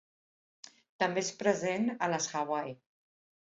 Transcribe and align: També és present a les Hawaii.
També 1.03 1.23
és 1.27 1.31
present 1.43 1.87
a 1.95 2.11
les 2.17 2.33
Hawaii. 2.35 2.79